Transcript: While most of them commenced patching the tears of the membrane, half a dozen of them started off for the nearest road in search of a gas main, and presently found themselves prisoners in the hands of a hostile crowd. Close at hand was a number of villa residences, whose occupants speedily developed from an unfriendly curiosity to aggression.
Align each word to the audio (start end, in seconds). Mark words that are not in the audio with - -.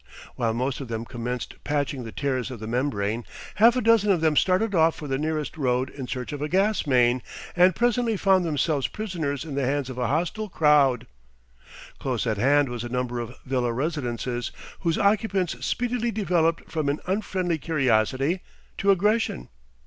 While 0.35 0.55
most 0.55 0.81
of 0.81 0.87
them 0.87 1.05
commenced 1.05 1.63
patching 1.63 2.03
the 2.03 2.11
tears 2.11 2.49
of 2.49 2.59
the 2.59 2.65
membrane, 2.65 3.23
half 3.57 3.75
a 3.75 3.81
dozen 3.81 4.11
of 4.11 4.19
them 4.19 4.35
started 4.35 4.73
off 4.73 4.95
for 4.95 5.07
the 5.07 5.19
nearest 5.19 5.57
road 5.57 5.91
in 5.91 6.07
search 6.07 6.33
of 6.33 6.41
a 6.41 6.49
gas 6.49 6.87
main, 6.87 7.21
and 7.55 7.75
presently 7.75 8.17
found 8.17 8.43
themselves 8.43 8.87
prisoners 8.87 9.45
in 9.45 9.53
the 9.53 9.63
hands 9.63 9.91
of 9.91 9.99
a 9.99 10.07
hostile 10.07 10.49
crowd. 10.49 11.05
Close 11.99 12.25
at 12.25 12.37
hand 12.37 12.67
was 12.67 12.83
a 12.83 12.89
number 12.89 13.19
of 13.19 13.37
villa 13.45 13.71
residences, 13.71 14.51
whose 14.79 14.97
occupants 14.97 15.63
speedily 15.63 16.09
developed 16.09 16.71
from 16.71 16.89
an 16.89 16.99
unfriendly 17.05 17.59
curiosity 17.59 18.39
to 18.79 18.89
aggression. 18.89 19.49